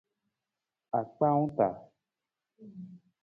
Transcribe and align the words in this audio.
Akpaawung 0.99 1.49
taa. 1.55 1.75